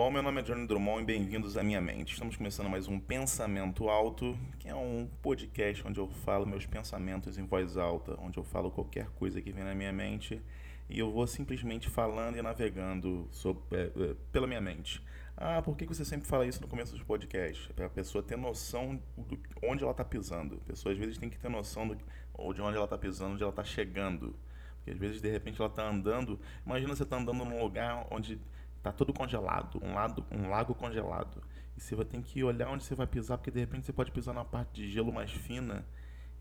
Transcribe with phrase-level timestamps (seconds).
[0.00, 0.10] bom?
[0.10, 2.14] Meu nome é Johnny Drummond e bem-vindos à minha mente.
[2.14, 7.36] Estamos começando mais um Pensamento Alto, que é um podcast onde eu falo meus pensamentos
[7.36, 10.40] em voz alta, onde eu falo qualquer coisa que vem na minha mente
[10.88, 15.04] e eu vou simplesmente falando e navegando sobre, é, é, pela minha mente.
[15.36, 17.70] Ah, por que você sempre fala isso no começo dos podcasts?
[17.76, 20.62] Para a pessoa ter noção de onde ela está pisando.
[20.64, 23.42] A pessoa às vezes tem que ter noção do, de onde ela está pisando, onde
[23.42, 24.34] ela está chegando.
[24.76, 26.40] Porque às vezes de repente ela está andando.
[26.64, 28.40] Imagina você está andando num lugar onde
[28.82, 31.42] Tá todo congelado, um, lado, um lago congelado.
[31.76, 34.10] E você vai ter que olhar onde você vai pisar, porque de repente você pode
[34.10, 35.84] pisar na parte de gelo mais fina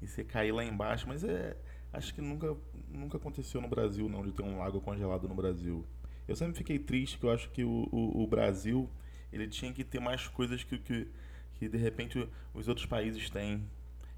[0.01, 1.07] e você cair lá embaixo.
[1.07, 1.57] Mas é.
[1.91, 2.55] Acho que nunca,
[2.87, 5.83] nunca aconteceu no Brasil, não, de ter um lago congelado no Brasil.
[6.27, 8.87] Eu sempre fiquei triste, que eu acho que o, o, o Brasil
[9.33, 11.07] ele tinha que ter mais coisas que, que,
[11.55, 13.67] que de repente os outros países têm.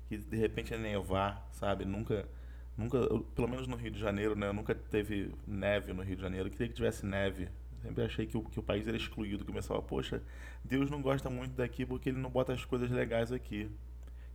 [0.10, 1.86] Que de repente é nevar, sabe?
[1.86, 2.28] Nunca
[2.78, 3.00] nunca,
[3.36, 4.52] pelo menos no Rio de Janeiro, né?
[4.52, 6.48] Nunca teve neve no Rio de Janeiro.
[6.48, 7.48] Eu queria que tivesse neve
[7.82, 9.44] Sempre achei que o, que o país era excluído.
[9.44, 10.22] Começava, poxa,
[10.64, 13.70] Deus não gosta muito daqui porque ele não bota as coisas legais aqui.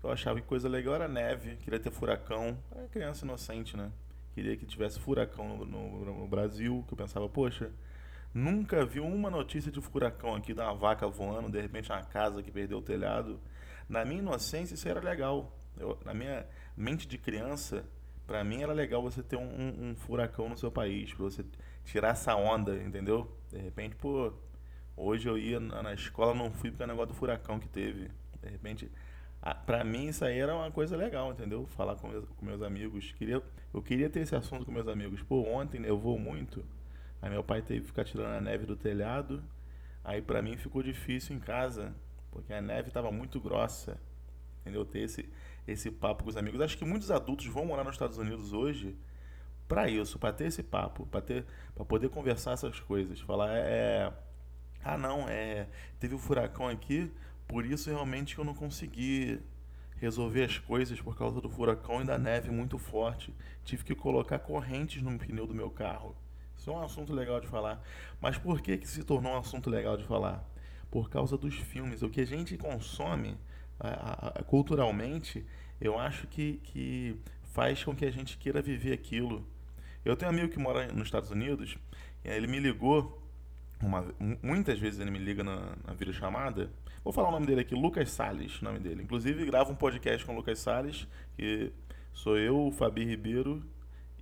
[0.02, 2.58] Eu achava que coisa legal era neve, queria ter furacão.
[2.70, 3.90] Era criança inocente, né?
[4.34, 6.84] Queria que tivesse furacão no, no, no Brasil.
[6.86, 7.70] Que eu pensava, poxa,
[8.34, 12.50] nunca vi uma notícia de furacão aqui, da vaca voando, de repente uma casa que
[12.50, 13.40] perdeu o telhado.
[13.88, 15.56] Na minha inocência, isso era legal.
[15.78, 17.84] Eu, na minha mente de criança,
[18.26, 21.44] para mim era legal você ter um, um, um furacão no seu país, para você
[21.84, 23.35] tirar essa onda, entendeu?
[23.50, 24.32] De repente, pô,
[24.96, 28.10] hoje eu ia na, escola, não fui porque é negócio do furacão que teve.
[28.42, 28.90] De repente,
[29.40, 31.66] a, pra mim isso aí era uma coisa legal, entendeu?
[31.66, 33.12] Falar com com meus amigos.
[33.12, 35.22] Queria, eu queria ter esse assunto com meus amigos.
[35.22, 36.64] Pô, ontem eu vou muito.
[37.20, 39.42] Aí meu pai teve que ficar tirando a neve do telhado.
[40.04, 41.94] Aí pra mim ficou difícil em casa,
[42.30, 44.00] porque a neve estava muito grossa.
[44.60, 44.84] Entendeu?
[44.84, 45.28] Ter esse,
[45.66, 46.60] esse papo com os amigos.
[46.60, 48.96] Acho que muitos adultos vão morar nos Estados Unidos hoje
[49.68, 53.60] para isso, para ter esse papo, para ter, para poder conversar essas coisas, falar é,
[53.60, 54.12] é,
[54.84, 55.66] ah não, é,
[55.98, 57.10] teve um furacão aqui,
[57.48, 59.40] por isso realmente eu não consegui
[59.96, 63.34] resolver as coisas por causa do furacão e da neve muito forte.
[63.64, 66.14] Tive que colocar correntes no pneu do meu carro.
[66.56, 67.82] Isso é um assunto legal de falar.
[68.20, 70.44] Mas por que que se tornou um assunto legal de falar?
[70.90, 72.02] Por causa dos filmes.
[72.02, 73.36] O que a gente consome
[73.78, 75.44] a, a, culturalmente,
[75.80, 79.46] eu acho que, que faz com que a gente queira viver aquilo.
[80.06, 81.76] Eu tenho um amigo que mora nos Estados Unidos,
[82.24, 83.20] ele me ligou,
[83.82, 84.06] uma,
[84.40, 86.70] muitas vezes ele me liga na, na videochamada.
[87.02, 89.02] Vou falar o nome dele aqui, Lucas Salles, o nome dele.
[89.02, 91.72] Inclusive, gravo um podcast com o Lucas Salles, que
[92.12, 93.64] sou eu, o Fabi Ribeiro,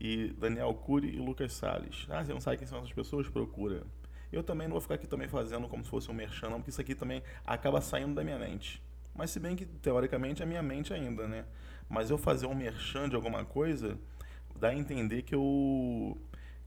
[0.00, 2.06] e Daniel Cury e Lucas Salles.
[2.09, 3.28] Ah, você não sabe quem são essas pessoas?
[3.28, 3.83] Procura.
[4.33, 6.71] Eu também não vou ficar aqui também fazendo como se fosse um merchan, não, porque
[6.71, 8.83] isso aqui também acaba saindo da minha mente.
[9.15, 11.44] Mas se bem que, teoricamente, é minha mente ainda, né?
[11.91, 13.99] Mas eu fazer um merchan de alguma coisa
[14.59, 16.17] dá a entender que eu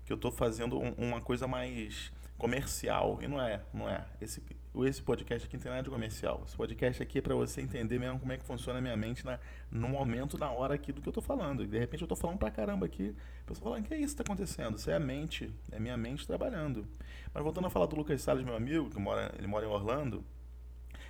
[0.06, 4.06] que eu estou fazendo um, uma coisa mais comercial e não é, não é.
[4.22, 4.42] Esse
[4.86, 6.44] esse podcast aqui não tem nada de comercial.
[6.46, 9.26] Esse podcast aqui é para você entender mesmo como é que funciona a minha mente
[9.26, 9.40] na,
[9.72, 11.64] no momento, na hora aqui do que eu estou falando.
[11.64, 13.16] E de repente eu estou falando pra caramba aqui.
[13.42, 14.78] A pessoa falando, que é isso que está acontecendo?
[14.78, 16.88] Isso é a mente, é minha mente trabalhando.
[17.34, 20.24] Mas voltando a falar do Lucas Salles, meu amigo, que mora, ele mora em Orlando,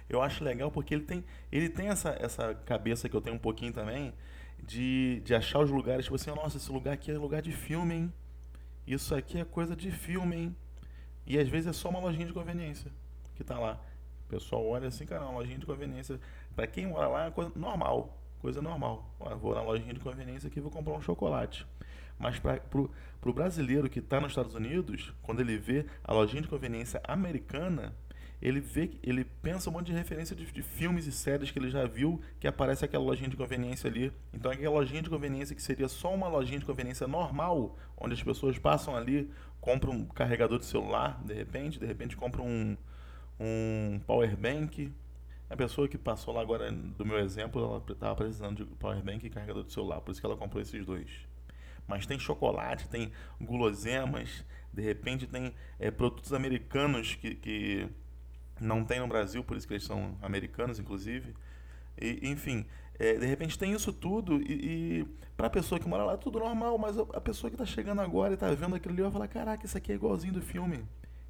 [0.10, 3.40] eu acho legal porque ele tem, ele tem essa, essa cabeça que eu tenho um
[3.40, 4.14] pouquinho também,
[4.64, 7.94] de, de achar os lugares, tipo assim, nossa, esse lugar aqui é lugar de filme,
[7.96, 8.14] hein?
[8.86, 10.56] Isso aqui é coisa de filme, hein?
[11.26, 12.92] E às vezes é só uma lojinha de conveniência
[13.36, 13.82] que tá lá.
[14.26, 16.20] O pessoal olha assim, cara, uma lojinha de conveniência.
[16.56, 19.14] Para quem mora lá é coisa normal, coisa normal.
[19.40, 21.66] vou na lojinha de conveniência aqui e vou comprar um chocolate.
[22.20, 26.48] Mas para o brasileiro que está nos Estados Unidos, quando ele vê a lojinha de
[26.48, 27.94] conveniência americana,
[28.42, 31.70] ele vê, ele pensa um monte de referência de, de, filmes e séries que ele
[31.70, 34.14] já viu que aparece aquela lojinha de conveniência ali.
[34.32, 38.22] Então aquela lojinha de conveniência que seria só uma lojinha de conveniência normal, onde as
[38.22, 42.78] pessoas passam ali, compram um carregador de celular, de repente, de repente compram um,
[43.40, 44.94] um power bank.
[45.50, 49.26] A pessoa que passou lá agora, do meu exemplo, ela estava precisando de power bank
[49.26, 51.10] e carregador de celular, por isso que ela comprou esses dois.
[51.88, 53.12] Mas tem chocolate, tem
[53.42, 57.90] guloseimas, de repente tem é, produtos americanos que, que
[58.60, 61.34] não tem no Brasil, por isso que eles são americanos, inclusive.
[62.00, 62.66] E, enfim,
[63.00, 66.18] é, de repente tem isso tudo e, e para a pessoa que mora lá é
[66.18, 69.12] tudo normal, mas a, pessoa que está chegando agora e está vendo aquilo ali vai
[69.12, 70.84] falar, caraca, isso aqui é igualzinho do filme.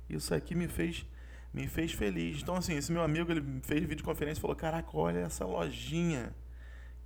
[0.09, 1.05] Isso aqui me fez
[1.53, 2.41] me fez feliz.
[2.41, 6.33] Então assim, esse meu amigo ele fez videoconferência e falou, caraca, olha essa lojinha,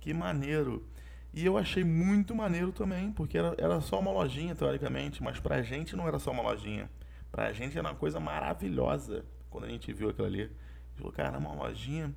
[0.00, 0.86] que maneiro.
[1.34, 5.62] E eu achei muito maneiro também, porque era, era só uma lojinha, teoricamente, mas pra
[5.62, 6.90] gente não era só uma lojinha.
[7.30, 10.50] Pra gente era uma coisa maravilhosa quando a gente viu aquilo ali.
[10.96, 12.12] Falou, cara, uma lojinha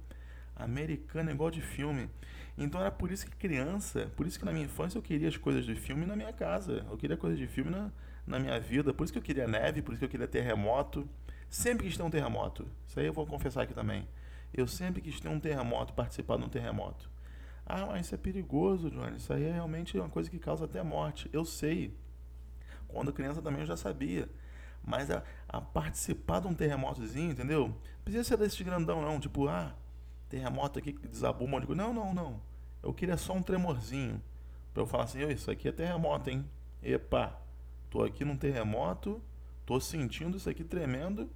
[0.56, 2.10] americana igual de filme.
[2.58, 5.36] Então era por isso que criança, por isso que na minha infância eu queria as
[5.36, 6.86] coisas de filme na minha casa.
[6.90, 7.92] Eu queria coisas de filme na,
[8.26, 8.94] na minha vida.
[8.94, 11.08] Por isso que eu queria neve, por isso que eu queria terremoto.
[11.50, 12.66] Sempre quis ter um terremoto.
[12.88, 14.08] Isso aí eu vou confessar aqui também.
[14.54, 17.10] Eu sempre quis ter um terremoto, participar de um terremoto.
[17.66, 19.18] Ah, mas isso é perigoso, Johnny.
[19.18, 21.30] Isso aí é realmente uma coisa que causa até morte.
[21.34, 21.94] Eu sei.
[22.88, 24.30] Quando criança também eu já sabia.
[24.86, 27.68] Mas a, a participar de um terremotozinho, entendeu?
[27.70, 29.20] Não precisa ser desse grandão, não.
[29.20, 29.76] Tipo, ah,
[30.30, 31.82] terremoto aqui que desabou um monte de coisa.
[31.82, 32.42] Não, não, não.
[32.84, 34.22] Eu queria só um tremorzinho.
[34.74, 36.46] Pra eu falar assim, isso aqui é terremoto, hein?
[36.84, 37.42] Epa,
[37.90, 39.22] tô aqui num terremoto,
[39.66, 41.30] tô sentindo isso aqui tremendo,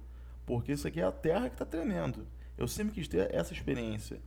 [0.46, 2.26] porque isso aqui é a terra que está tremendo.
[2.56, 4.20] Eu sempre quis ter essa experiência.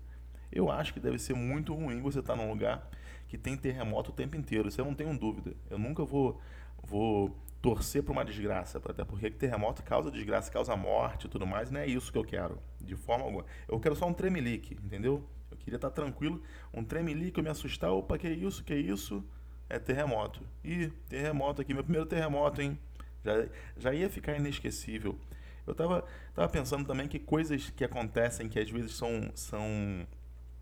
[0.52, 2.90] Eu acho que deve ser muito ruim você estar tá num lugar
[3.28, 4.68] que tem terremoto o tempo inteiro.
[4.68, 5.56] Isso eu não tenho dúvida.
[5.70, 6.42] Eu nunca vou,
[6.84, 11.72] vou torcer para uma desgraça, até porque terremoto causa desgraça, causa morte e tudo mais,
[11.72, 13.46] não é isso que eu quero, de forma alguma.
[13.70, 15.26] Eu quero só um tremelique, entendeu?
[15.50, 16.44] Eu queria estar tranquilo,
[16.74, 19.24] um tremelique, eu me assustar, opa, que isso, que isso?
[19.70, 20.42] É terremoto.
[20.62, 22.78] Ih, terremoto aqui, meu primeiro terremoto, hein?
[23.24, 25.18] Já, já ia ficar inesquecível.
[25.66, 26.04] Eu tava,
[26.36, 30.06] tava pensando também que coisas que acontecem, que às vezes são, são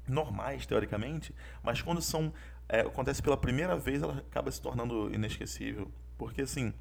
[0.07, 1.33] normais, teoricamente,
[1.63, 2.31] mas quando são
[2.69, 5.91] é, acontece pela primeira vez, ela acaba se tornando inesquecível.
[6.21, 6.71] Porque, assim,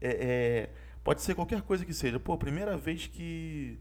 [0.00, 0.70] é, é,
[1.04, 2.18] pode ser qualquer coisa que seja.
[2.18, 3.78] Pô, primeira vez que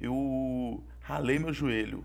[0.00, 2.02] eu ralei meu joelho.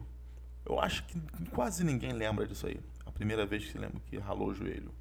[0.66, 1.18] Eu acho que
[1.52, 2.78] quase ninguém lembra disso aí.
[3.06, 4.94] A primeira vez que se lembra que ralou o joelho.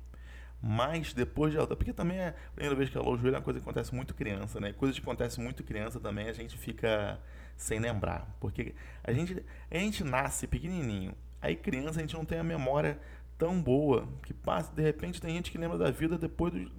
[0.62, 3.38] Mas depois de alta, porque também é a primeira vez que ralou o joelho é
[3.38, 4.72] uma coisa que acontece muito criança, né?
[4.72, 7.20] Coisas que acontecem muito criança também a gente fica
[7.56, 8.32] sem lembrar.
[8.38, 11.16] Porque a gente, a gente nasce pequenininho.
[11.42, 12.96] Aí criança a gente não tem a memória
[13.36, 16.70] tão boa que passa, de repente tem gente que lembra da vida depois do,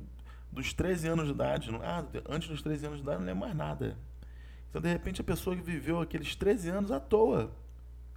[0.52, 1.70] dos 13 anos de idade.
[1.82, 3.98] Ah, antes dos 13 anos de idade não lembra mais nada.
[4.70, 7.52] Então, de repente, a pessoa que viveu aqueles 13 anos à toa.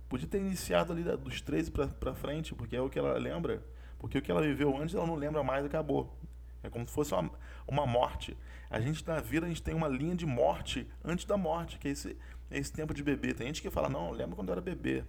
[0.09, 3.63] Podia ter iniciado ali dos 13 para frente, porque é o que ela lembra.
[3.99, 6.17] Porque o que ela viveu antes ela não lembra mais e acabou.
[6.63, 7.31] É como se fosse uma,
[7.67, 8.37] uma morte.
[8.71, 11.89] A gente na vida a gente tem uma linha de morte antes da morte, que
[11.89, 12.17] é esse,
[12.51, 13.35] é esse tempo de bebê.
[13.35, 15.05] Tem gente que fala, não, lembra quando eu era bebê.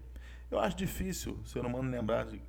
[0.50, 2.42] Eu acho difícil o ser humano lembrar de,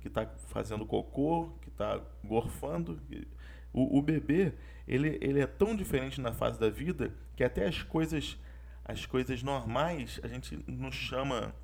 [0.00, 3.00] que está fazendo cocô, que está gorfando.
[3.08, 3.26] Que,
[3.72, 4.52] o, o bebê,
[4.86, 8.38] ele, ele é tão diferente na fase da vida que até as coisas
[8.84, 11.54] as coisas normais a gente não chama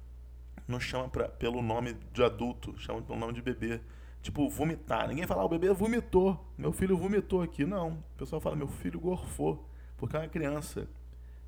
[0.66, 3.80] não chama pra, pelo nome de adulto, chama pelo nome de bebê.
[4.20, 5.08] Tipo, vomitar.
[5.08, 6.52] Ninguém fala, ah, o bebê vomitou.
[6.58, 7.64] Meu filho vomitou aqui.
[7.64, 7.92] Não.
[7.92, 9.66] O pessoal fala, meu filho gorfou.
[9.96, 10.86] Porque é uma criança.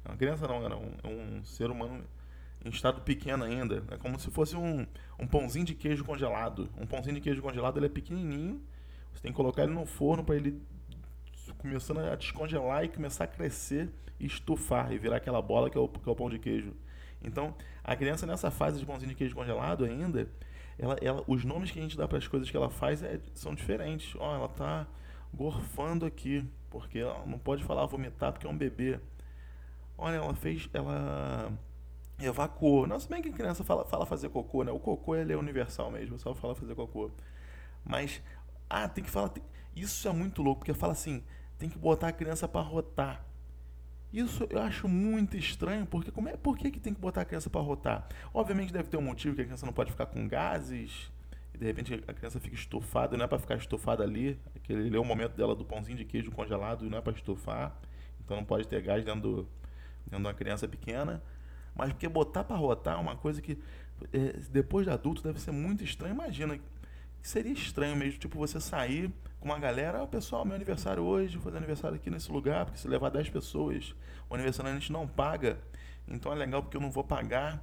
[0.05, 2.03] É uma criança não, era um, é um ser humano
[2.65, 3.85] em estado pequeno ainda.
[3.91, 4.87] É como se fosse um,
[5.19, 6.71] um pãozinho de queijo congelado.
[6.79, 8.63] Um pãozinho de queijo congelado ele é pequenininho
[9.13, 10.61] você tem que colocar ele no forno para ele
[11.59, 15.81] começando a descongelar e começar a crescer e estufar e virar aquela bola que é
[15.81, 16.75] o, que é o pão de queijo.
[17.23, 17.55] Então,
[17.85, 20.29] a criança nessa fase de pãozinho de queijo congelado ainda,
[20.79, 23.21] ela, ela, os nomes que a gente dá para as coisas que ela faz é,
[23.35, 24.15] são diferentes.
[24.17, 24.87] Ó, oh, ela está
[25.33, 28.99] gorfando aqui, porque ela não pode falar vomitar porque é um bebê.
[29.99, 31.53] Olha, ela fez, ela
[32.19, 32.87] evacuou.
[32.87, 34.73] Não, se bem que a criança fala, fala fazer cocô, né?
[34.73, 37.11] O cocô ele é universal mesmo, só fala fazer cocô.
[37.85, 38.23] Mas
[38.71, 39.33] ah, tem que falar.
[39.75, 41.25] Isso é muito louco, porque fala assim:
[41.59, 43.27] tem que botar a criança para rotar.
[44.13, 47.25] Isso eu acho muito estranho, porque como é, por que, que tem que botar a
[47.25, 48.09] criança para rotar?
[48.33, 51.13] Obviamente deve ter um motivo que a criança não pode ficar com gases,
[51.55, 54.99] e de repente a criança fica estufada, não é para ficar estufada ali, aquele é
[54.99, 57.77] o momento dela do pãozinho de queijo congelado, e não é para estufar,
[58.25, 59.37] então não pode ter gás dentro, do,
[60.07, 61.23] dentro de uma criança pequena.
[61.75, 63.57] Mas porque botar para rotar é uma coisa que
[64.13, 66.15] é, depois de adulto deve ser muito estranho.
[66.15, 66.59] Imagina
[67.23, 71.45] seria estranho mesmo, tipo, você sair com uma galera, ah, pessoal, meu aniversário hoje, vou
[71.45, 73.95] fazer aniversário aqui nesse lugar, porque se levar 10 pessoas,
[74.29, 75.59] o aniversário a gente não paga,
[76.07, 77.63] então é legal porque eu não vou pagar.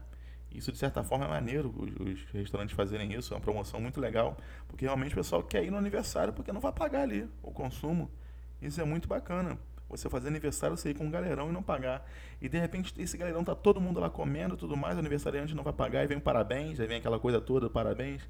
[0.49, 3.99] Isso, de certa forma, é maneiro os, os restaurantes fazerem isso, é uma promoção muito
[3.99, 4.37] legal,
[4.67, 8.09] porque realmente o pessoal quer ir no aniversário porque não vai pagar ali o consumo.
[8.61, 9.57] Isso é muito bacana.
[9.89, 12.09] Você fazer aniversário, você ir com um galerão e não pagar.
[12.41, 15.63] E de repente esse galerão tá todo mundo lá comendo tudo mais, o aniversariante não
[15.63, 18.27] vai pagar e vem um parabéns, aí vem aquela coisa toda, parabéns.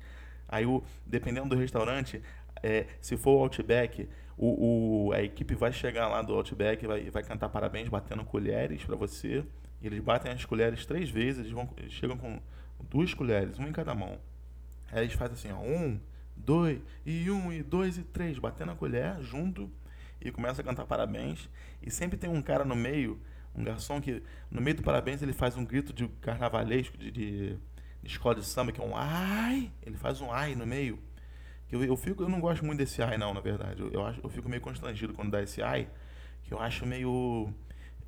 [0.47, 2.21] Aí, o, dependendo do restaurante,
[2.63, 7.09] é, se for o Outback, o, o, a equipe vai chegar lá do Outback vai,
[7.09, 9.43] vai cantar parabéns batendo colheres para você.
[9.81, 12.39] Eles batem as colheres três vezes, eles, vão, eles chegam com
[12.89, 14.17] duas colheres, uma em cada mão.
[14.91, 15.99] Aí eles fazem assim, ó, um,
[16.35, 19.69] dois, e um, e dois, e três, batendo a colher junto
[20.21, 21.49] e começa a cantar parabéns.
[21.81, 23.19] E sempre tem um cara no meio,
[23.55, 27.57] um garçom que no meio do parabéns ele faz um grito de carnavalesco, de, de
[28.03, 30.99] escola de samba, que é um ai, ele faz um ai no meio.
[31.71, 33.81] Eu, eu, fico, eu não gosto muito desse ai, não, na verdade.
[33.81, 35.89] Eu, eu, acho, eu fico meio constrangido quando dá esse ai,
[36.43, 37.53] que eu acho meio.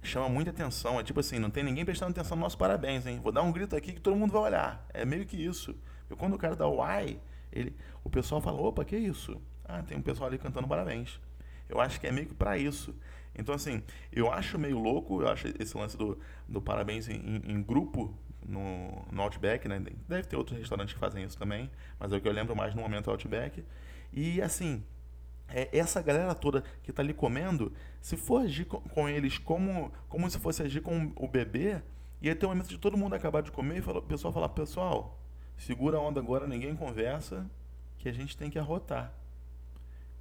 [0.02, 1.00] chama muita atenção.
[1.00, 3.20] É tipo assim, não tem ninguém prestando atenção no nosso parabéns, hein?
[3.22, 4.88] Vou dar um grito aqui que todo mundo vai olhar.
[4.94, 5.76] É meio que isso.
[6.10, 7.20] E quando o cara dá o ai,
[7.52, 9.42] ele, o pessoal fala: opa, que isso?
[9.66, 11.20] Ah, tem um pessoal ali cantando parabéns.
[11.68, 12.96] Eu acho que é meio que para isso.
[13.36, 16.18] Então, assim, eu acho meio louco, eu acho esse lance do,
[16.48, 19.82] do parabéns em, em grupo no, no Outback, né?
[20.08, 21.70] Deve ter outros restaurantes que fazem isso também,
[22.00, 23.64] mas é o que eu lembro mais no momento Outback.
[24.12, 24.84] E, assim,
[25.48, 29.92] é, essa galera toda que está ali comendo, se for agir com, com, eles como,
[30.08, 31.82] como se fosse agir com o bebê,
[32.22, 35.20] ia ter um momento de todo mundo acabar de comer e o pessoal falar, pessoal,
[35.58, 37.50] segura a onda agora, ninguém conversa,
[37.98, 39.14] que a gente tem que arrotar.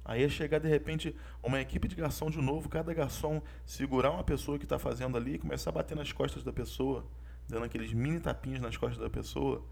[0.03, 4.23] Aí ia chegar de repente uma equipe de garçom de novo, cada garçom segurar uma
[4.23, 7.05] pessoa que está fazendo ali e começar a bater nas costas da pessoa,
[7.49, 9.63] dando aqueles mini tapinhos nas costas da pessoa,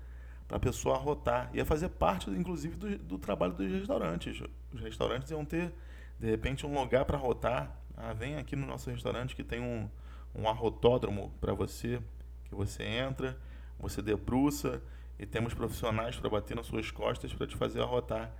[0.47, 1.49] para a pessoa arrotar.
[1.53, 4.41] Ia fazer parte, inclusive, do, do, trabalho dos restaurantes.
[4.73, 5.73] Os restaurantes iam ter,
[6.19, 7.79] de repente, um lugar para arrotar.
[7.95, 9.89] Ah, vem aqui no nosso restaurante que tem um,
[10.35, 11.99] um arrotódromo para você,
[12.45, 13.37] que você entra,
[13.79, 14.81] você debruça
[15.19, 18.31] e temos profissionais para bater nas suas costas para te fazer arrotar.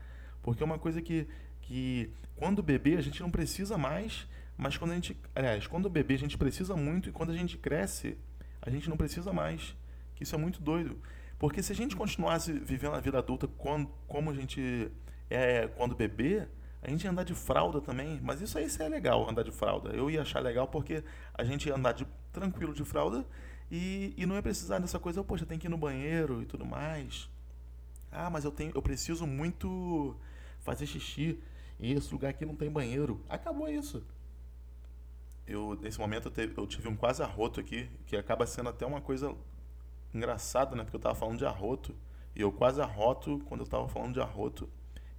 [0.44, 1.27] Porque é uma coisa que
[1.67, 4.25] que quando bebê a gente não precisa mais,
[4.58, 7.58] mas quando a gente, aliás, quando bebê a gente precisa muito e quando a gente
[7.58, 8.17] cresce,
[8.68, 9.76] a gente não precisa mais.
[10.14, 11.00] Que isso é muito doido.
[11.40, 14.92] Porque se a gente continuasse vivendo a vida adulta quando, como a gente
[15.30, 16.48] é quando bebê,
[16.82, 19.92] a gente ia andar de fralda também, mas isso aí é legal, andar de fralda.
[19.92, 23.26] Eu ia achar legal porque a gente ia andar de, tranquilo de fralda
[23.72, 26.66] e, e não ia precisar dessa coisa, poxa, tem que ir no banheiro e tudo
[26.66, 27.30] mais.
[28.12, 30.16] Ah, mas eu tenho, eu preciso muito
[30.60, 31.40] fazer xixi.
[31.80, 33.22] E esse lugar aqui não tem banheiro.
[33.30, 34.04] Acabou isso.
[35.48, 38.86] Eu, nesse momento, eu, teve, eu tive um quase arroto aqui, que acaba sendo até
[38.86, 39.34] uma coisa
[40.13, 40.84] engraçada, né?
[40.84, 41.96] Porque eu tava falando de arroto.
[42.36, 44.70] E eu quase arroto quando eu tava falando de arroto.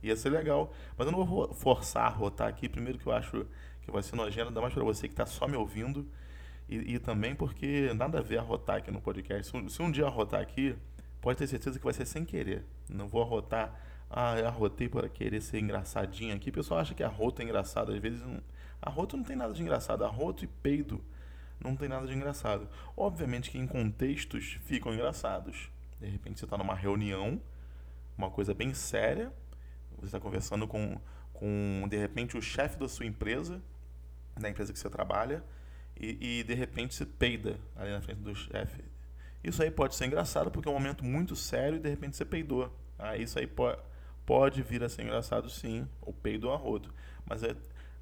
[0.03, 0.73] Ia ser legal.
[0.97, 2.69] Mas eu não vou forçar a arrotar aqui.
[2.69, 3.47] Primeiro que eu acho
[3.83, 6.07] que vai ser nojento, ainda mais para você que está só me ouvindo.
[6.69, 9.51] E, e, também porque nada a ver arrotar aqui no podcast.
[9.51, 10.77] Se, se um dia arrotar aqui,
[11.21, 12.65] pode ter certeza que vai ser sem querer.
[12.89, 13.75] Não vou arrotar
[14.11, 16.51] ah, eu arrotei para querer ser engraçadinho aqui.
[16.51, 17.93] O pessoal acha que arroto é engraçado.
[17.93, 18.41] Às vezes, não...
[18.81, 20.05] arroto não tem nada de engraçado.
[20.05, 21.03] Arroto e peido
[21.61, 22.69] não tem nada de engraçado.
[22.97, 25.71] Obviamente que em contextos ficam engraçados.
[26.01, 27.41] De repente você está numa reunião,
[28.17, 29.33] uma coisa bem séria.
[29.97, 31.01] Você está conversando com,
[31.33, 33.61] com, de repente, o chefe da sua empresa,
[34.39, 35.43] da empresa que você trabalha,
[35.99, 38.85] e, e de repente você peida ali na frente do chefe.
[39.43, 42.25] Isso aí pode ser engraçado porque é um momento muito sério e de repente você
[42.25, 42.73] peidou.
[42.97, 43.81] Ah, isso aí pode
[44.29, 46.93] pode vir a ser engraçado sim, o peido ou arroto.
[47.25, 47.57] Mas, é,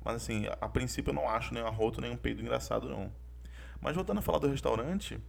[0.06, 3.12] mas assim, a princípio eu não acho nem arroto nem um peido engraçado não.
[3.80, 5.20] Mas voltando a falar do restaurante,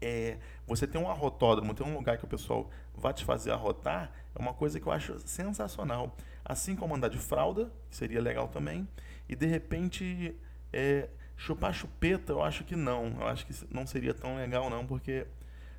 [0.00, 4.10] é, você tem um arrotódromo, tem um lugar que o pessoal vai te fazer arrotar,
[4.34, 6.16] é uma coisa que eu acho sensacional.
[6.44, 8.88] Assim como andar de fralda, que seria legal também,
[9.28, 10.36] e de repente
[10.72, 13.16] é, chupar chupeta, eu acho que não.
[13.20, 15.28] Eu acho que não seria tão legal não, porque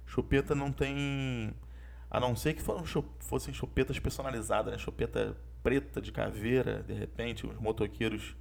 [0.05, 1.53] chupeta não tem
[2.09, 2.61] a não ser que
[3.19, 4.79] fossem chupetas personalizadas, né?
[4.79, 8.35] Chupeta preta de caveira, de repente, os motoqueiros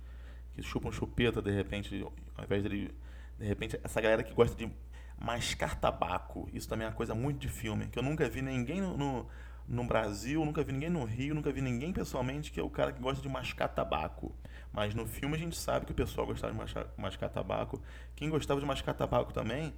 [0.53, 2.05] que chupam chupeta, de repente,
[2.37, 2.91] ao invés de.
[3.39, 4.71] De repente, essa galera que gosta de
[5.19, 6.49] mascar tabaco.
[6.53, 9.29] Isso também é uma coisa muito de filme, que eu nunca vi ninguém no, no,
[9.67, 12.93] no Brasil, nunca vi ninguém no Rio, nunca vi ninguém pessoalmente que é o cara
[12.93, 14.35] que gosta de mascar tabaco.
[14.73, 17.81] Mas no filme a gente sabe que o pessoal gostava de mascar, mascar tabaco.
[18.17, 19.73] Quem gostava de mascar tabaco também,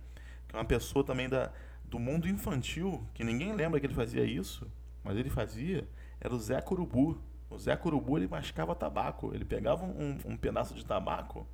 [0.48, 1.52] que é uma pessoa também da
[1.84, 4.66] do mundo infantil, que ninguém lembra que ele fazia isso,
[5.04, 5.86] mas ele fazia,
[6.20, 7.22] era o Zé Curubu.
[7.54, 11.46] O Zé Curubu ele mascava tabaco, ele pegava um, um pedaço de tabaco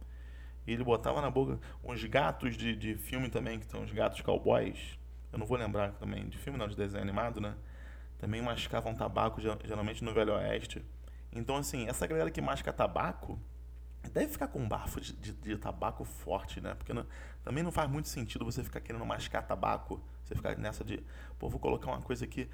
[0.66, 1.59] e ele botava na boca.
[1.85, 4.99] Uns gatos de, de filme também, que são os gatos cowboys,
[5.30, 7.54] eu não vou lembrar também, de filme não, de desenho animado, né?
[8.19, 10.83] Também mascavam tabaco, geralmente no Velho Oeste.
[11.33, 13.38] Então, assim, essa galera que masca tabaco,
[14.12, 16.75] deve ficar com um bafo de, de, de tabaco forte, né?
[16.75, 17.07] Porque não,
[17.45, 21.02] também não faz muito sentido você ficar querendo mascar tabaco, você ficar nessa de,
[21.38, 22.49] pô, vou colocar uma coisa aqui.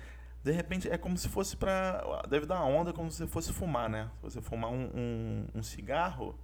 [0.47, 2.23] De repente é como se fosse para.
[2.29, 4.09] Deve dar uma onda como se fosse fumar, né?
[4.15, 6.39] Se você fumar um, um, um cigarro,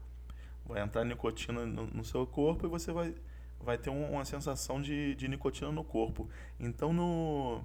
[0.66, 3.14] vai entrar nicotina no, no, seu corpo e você vai,
[3.60, 6.28] vai ter uma sensação de, de nicotina no corpo.
[6.58, 7.62] Então no,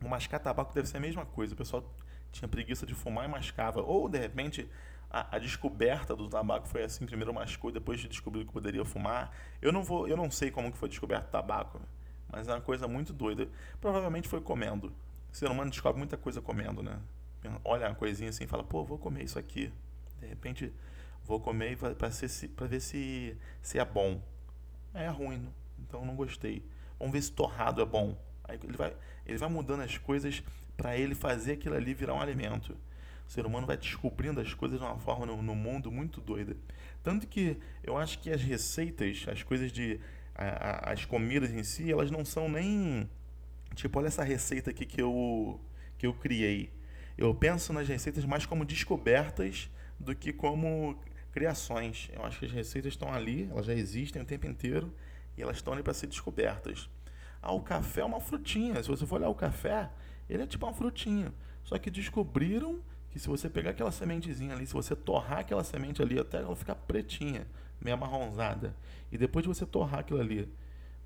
[0.00, 1.54] no mascar tabaco deve ser a mesma coisa.
[1.54, 1.84] O pessoal
[2.32, 3.80] tinha preguiça de fumar e mascava.
[3.80, 4.68] Ou de repente
[5.08, 9.30] a, a, descoberta do tabaco foi assim, primeiro mascou, depois de descobrir que poderia fumar.
[9.62, 11.80] Eu não vou, eu não sei como que foi descoberto o tabaco,
[12.28, 13.48] mas é uma coisa muito doida.
[13.80, 14.92] Provavelmente foi comendo.
[15.32, 16.98] O ser humano descobre muita coisa comendo, né?
[17.64, 19.72] Olha uma coisinha assim e fala, pô, vou comer isso aqui.
[20.20, 20.72] De repente,
[21.24, 24.20] vou comer para ver se, se é bom.
[24.92, 26.64] É ruim, então não gostei.
[26.98, 28.16] Vamos ver se torrado é bom.
[28.44, 28.94] Aí ele vai,
[29.24, 30.42] ele vai mudando as coisas
[30.76, 32.76] para ele fazer aquilo ali virar um alimento.
[33.26, 36.56] O ser humano vai descobrindo as coisas de uma forma no, no mundo muito doida.
[37.02, 40.00] Tanto que eu acho que as receitas, as coisas de.
[40.34, 43.08] A, a, as comidas em si, elas não são nem.
[43.74, 45.60] Tipo, olha essa receita aqui que eu,
[45.96, 46.72] que eu criei.
[47.16, 50.98] Eu penso nas receitas mais como descobertas do que como
[51.30, 52.10] criações.
[52.12, 54.92] Eu acho que as receitas estão ali, elas já existem o tempo inteiro
[55.36, 56.88] e elas estão ali para ser descobertas.
[57.42, 58.82] Ah, o café é uma frutinha.
[58.82, 59.90] Se você for olhar o café,
[60.28, 61.32] ele é tipo uma frutinha.
[61.64, 66.00] Só que descobriram que se você pegar aquela sementezinha ali, se você torrar aquela semente
[66.00, 67.46] ali até ela ficar pretinha,
[67.80, 68.76] meio amarronzada,
[69.10, 70.48] e depois de você torrar aquilo ali,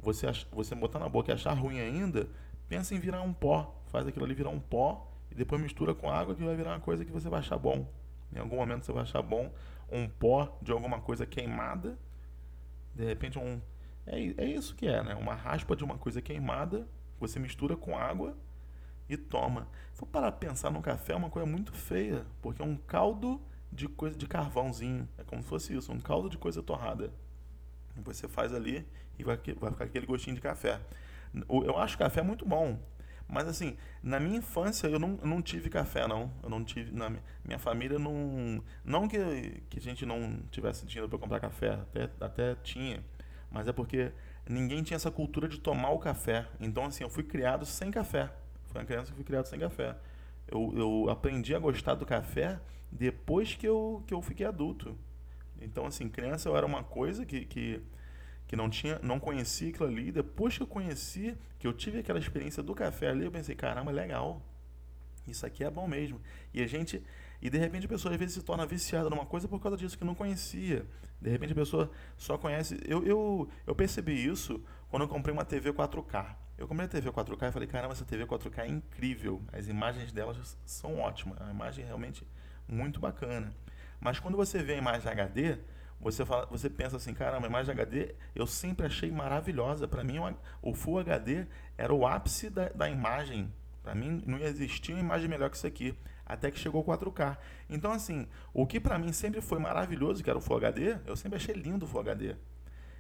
[0.00, 2.28] você, ach, você botar na boca e achar ruim ainda,
[2.68, 3.80] pensa em virar um pó.
[3.86, 6.80] Faz aquilo ali virar um pó e depois mistura com água que vai virar uma
[6.80, 7.86] coisa que você vai achar bom.
[8.32, 9.52] Em algum momento você vai achar bom
[9.90, 11.98] um pó de alguma coisa queimada.
[12.94, 13.60] De repente um
[14.06, 15.14] é, é isso que é, né?
[15.14, 16.86] Uma raspa de uma coisa queimada,
[17.18, 18.36] você mistura com água
[19.08, 19.68] e toma.
[19.92, 23.40] Se parar pensar no café, é uma coisa muito feia, porque é um caldo
[23.72, 25.08] de coisa de carvãozinho.
[25.18, 27.12] É como se fosse isso, um caldo de coisa torrada.
[27.96, 28.86] Você faz ali
[29.18, 30.80] e vai, vai ficar aquele gostinho de café.
[31.48, 32.78] Eu acho café muito bom.
[33.28, 36.30] Mas assim, na minha infância eu não, não tive café, não.
[36.42, 36.92] Eu não tive.
[36.92, 37.10] Na
[37.44, 38.62] minha família não.
[38.84, 43.02] Não que, que a gente não tivesse dinheiro para comprar café, até, até tinha.
[43.50, 44.12] Mas é porque
[44.48, 46.46] ninguém tinha essa cultura de tomar o café.
[46.60, 48.30] Então, assim, eu fui criado sem café.
[48.66, 49.96] Foi uma criança que fui criado sem café.
[50.46, 52.60] Eu, eu aprendi a gostar do café
[52.90, 54.96] depois que eu, que eu fiquei adulto.
[55.60, 57.80] Então, assim, criança eu era uma coisa que, que,
[58.46, 60.12] que não tinha, não conhecia aquilo ali.
[60.12, 63.90] Depois que eu conheci, que eu tive aquela experiência do café ali, eu pensei, caramba,
[63.90, 64.42] legal.
[65.26, 66.20] Isso aqui é bom mesmo.
[66.52, 67.02] E a gente,
[67.40, 69.96] e de repente a pessoa às vezes se torna viciada numa coisa por causa disso
[69.96, 70.86] que não conhecia.
[71.20, 72.78] De repente a pessoa só conhece.
[72.86, 76.36] Eu, eu, eu percebi isso quando eu comprei uma TV 4K.
[76.56, 79.42] Eu comprei a TV 4K e falei, caramba, essa TV 4K é incrível.
[79.52, 81.40] As imagens delas são ótimas.
[81.40, 82.26] É uma imagem realmente
[82.68, 83.52] muito bacana.
[83.98, 85.58] Mas quando você vê a imagem HD,
[86.04, 89.88] você, fala, você pensa assim, caramba, a imagem HD eu sempre achei maravilhosa.
[89.88, 90.18] Para mim,
[90.60, 91.46] o Full HD
[91.78, 93.50] era o ápice da, da imagem.
[93.82, 95.96] Para mim, não existia uma imagem melhor que isso aqui.
[96.26, 97.38] Até que chegou o 4K.
[97.70, 101.16] Então, assim, o que para mim sempre foi maravilhoso, que era o Full HD, eu
[101.16, 102.36] sempre achei lindo o Full HD.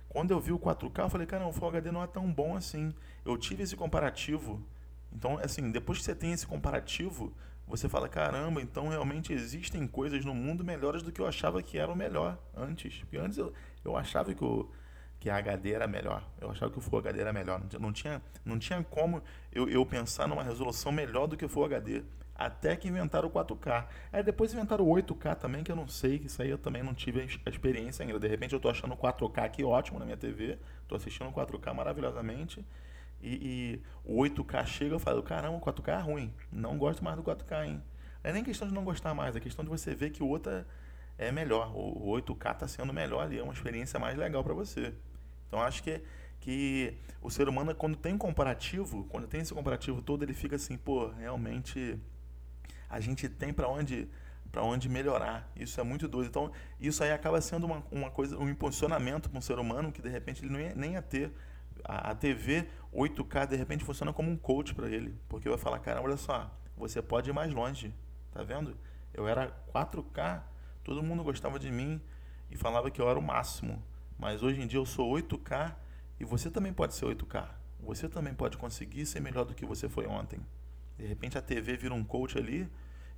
[0.08, 2.56] Quando eu vi o 4K, eu falei, cara, o Full HD não é tão bom
[2.56, 2.94] assim.
[3.22, 4.66] Eu tive esse comparativo.
[5.12, 7.34] Então, assim, depois que você tem esse comparativo,
[7.66, 11.78] você fala, caramba, então realmente existem coisas no mundo melhores do que eu achava que
[11.78, 13.00] era o melhor antes.
[13.00, 13.52] Porque antes eu,
[13.84, 14.68] eu achava que o
[15.24, 16.22] que a HD era melhor.
[16.38, 17.62] Eu achava que o Full HD era melhor.
[17.80, 21.64] Não tinha, não tinha como eu, eu pensar numa resolução melhor do que o Full
[21.64, 22.02] HD.
[22.34, 23.86] Até que inventaram o 4K.
[24.12, 26.82] Aí depois inventaram o 8K também, que eu não sei, que isso aí eu também
[26.82, 28.20] não tive a experiência ainda.
[28.20, 30.58] De repente eu estou achando o 4K aqui ótimo na minha TV.
[30.82, 32.62] Estou assistindo o 4K maravilhosamente.
[33.24, 36.34] E, e, o 8K chega, eu falo, caramba, o 4K é ruim.
[36.52, 37.82] Não gosto mais do 4K, hein?
[38.22, 40.28] Não é nem questão de não gostar mais, é questão de você ver que o
[40.28, 40.64] outro é,
[41.16, 41.74] é melhor.
[41.74, 44.92] O, o 8K está sendo melhor ali, é uma experiência mais legal para você.
[45.48, 46.02] Então acho que,
[46.38, 50.56] que o ser humano, quando tem um comparativo, quando tem esse comparativo todo, ele fica
[50.56, 51.98] assim, pô, realmente
[52.90, 54.06] a gente tem para onde
[54.52, 55.50] para onde melhorar.
[55.56, 56.28] Isso é muito doido.
[56.28, 60.00] Então, isso aí acaba sendo uma, uma coisa, um impulsionamento para um ser humano que
[60.00, 61.32] de repente ele ia, nem ia ter
[61.84, 65.78] a, a TV 8K de repente funciona como um coach para ele, porque vai falar,
[65.80, 67.94] cara, olha só, você pode ir mais longe,
[68.32, 68.76] tá vendo?
[69.12, 70.42] Eu era 4K,
[70.82, 72.00] todo mundo gostava de mim
[72.50, 73.82] e falava que eu era o máximo,
[74.18, 75.74] mas hoje em dia eu sou 8K
[76.18, 77.48] e você também pode ser 8K.
[77.80, 80.40] Você também pode conseguir ser melhor do que você foi ontem.
[80.96, 82.68] De repente a TV vira um coach ali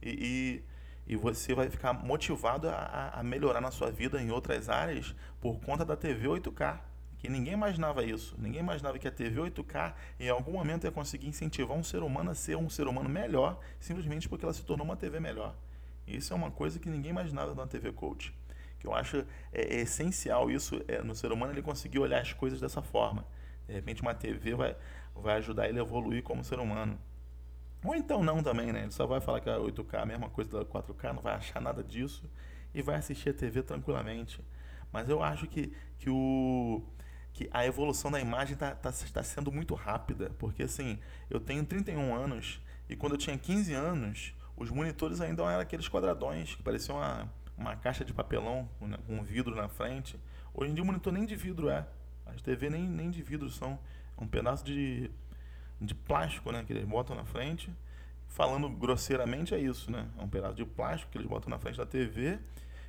[0.02, 0.64] e,
[1.06, 5.14] e, e você vai ficar motivado a, a melhorar na sua vida em outras áreas
[5.40, 6.80] por conta da TV 8K
[7.28, 8.34] ninguém imaginava isso.
[8.38, 12.30] Ninguém imaginava que a TV 8K em algum momento ia conseguir incentivar um ser humano
[12.30, 15.54] a ser um ser humano melhor, simplesmente porque ela se tornou uma TV melhor.
[16.06, 18.34] Isso é uma coisa que ninguém imaginava na TV Coach.
[18.78, 19.18] Que eu acho
[19.52, 23.26] é, é essencial isso é, no ser humano ele conseguir olhar as coisas dessa forma.
[23.66, 24.76] De repente uma TV vai,
[25.14, 26.98] vai ajudar ele a evoluir como ser humano.
[27.84, 28.82] Ou então não também, né?
[28.82, 31.34] Ele só vai falar que a 8K é a mesma coisa da 4K, não vai
[31.34, 32.28] achar nada disso
[32.74, 34.40] e vai assistir a TV tranquilamente.
[34.92, 36.14] Mas eu acho que, que o,
[37.36, 41.66] que a evolução da imagem está tá, tá sendo muito rápida, porque assim, eu tenho
[41.66, 46.62] 31 anos e quando eu tinha 15 anos, os monitores ainda eram aqueles quadradões que
[46.62, 50.18] pareciam uma, uma caixa de papelão né, com um vidro na frente.
[50.54, 51.86] Hoje em dia o monitor nem de vidro é,
[52.24, 53.78] as TV nem, nem de vidro são,
[54.16, 55.10] é um pedaço de,
[55.78, 57.70] de plástico né, que eles botam na frente.
[58.28, 60.08] Falando grosseiramente é isso, né?
[60.18, 62.38] É um pedaço de plástico que eles botam na frente da TV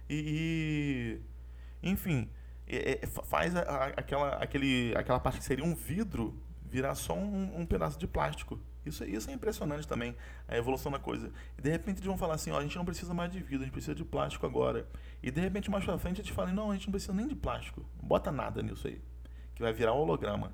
[0.09, 1.19] e,
[1.83, 2.29] e enfim,
[2.67, 6.37] é, é, faz a, a, aquela, aquele, aquela parte que seria um vidro
[6.69, 8.59] virar só um, um, pedaço de plástico.
[8.85, 10.15] Isso, isso é impressionante também,
[10.47, 11.31] a evolução da coisa.
[11.61, 13.65] De repente eles vão falar assim, ó, a gente não precisa mais de vidro, a
[13.65, 14.87] gente precisa de plástico agora.
[15.23, 17.35] E de repente mais pra frente eles falam, não, a gente não precisa nem de
[17.35, 17.85] plástico.
[18.01, 19.01] Bota nada nisso aí.
[19.55, 20.53] Que vai virar holograma.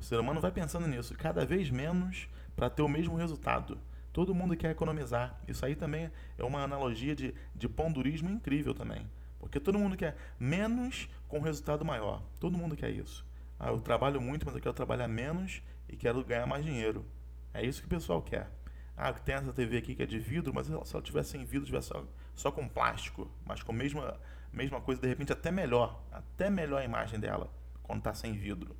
[0.00, 3.78] O ser humano vai pensando nisso, cada vez menos para ter o mesmo resultado.
[4.12, 5.40] Todo mundo quer economizar.
[5.48, 9.04] Isso aí também é uma analogia de, de pondurismo incrível também.
[9.44, 12.22] Porque todo mundo quer menos com resultado maior.
[12.40, 13.24] Todo mundo quer isso.
[13.58, 17.04] Ah, eu trabalho muito, mas eu quero trabalhar menos e quero ganhar mais dinheiro.
[17.52, 18.50] É isso que o pessoal quer.
[18.96, 21.66] Ah, tem essa TV aqui que é de vidro, mas se ela tivesse sem vidro,
[21.66, 22.04] tivesse só,
[22.34, 24.18] só com plástico, mas com a mesma,
[24.52, 26.02] mesma coisa, de repente até melhor.
[26.10, 27.50] Até melhor a imagem dela
[27.82, 28.74] quando está sem vidro.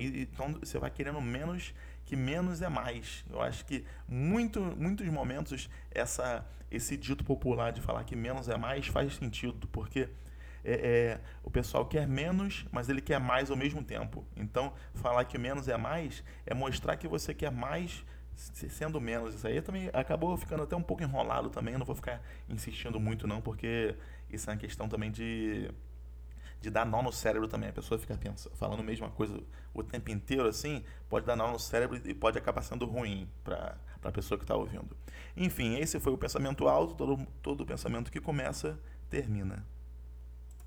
[0.00, 3.24] Então você vai querendo menos, que menos é mais.
[3.30, 8.56] Eu acho que muito, muitos momentos essa, esse dito popular de falar que menos é
[8.56, 10.08] mais faz sentido, porque
[10.64, 14.24] é, é, o pessoal quer menos, mas ele quer mais ao mesmo tempo.
[14.36, 19.34] Então, falar que menos é mais é mostrar que você quer mais sendo menos.
[19.34, 21.74] Isso aí também acabou ficando até um pouco enrolado também.
[21.74, 23.94] Eu não vou ficar insistindo muito, não, porque
[24.30, 25.70] isso é uma questão também de
[26.60, 27.70] de dar nó no cérebro também.
[27.70, 29.42] A pessoa fica pensando, falando a mesma coisa
[29.72, 33.78] o tempo inteiro assim, pode dar nó no cérebro e pode acabar sendo ruim para
[34.02, 34.96] a pessoa que está ouvindo.
[35.36, 36.94] Enfim, esse foi o pensamento alto.
[36.94, 39.64] Todo, todo pensamento que começa, termina.